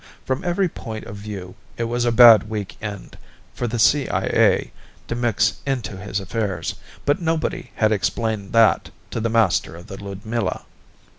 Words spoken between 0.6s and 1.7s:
point of view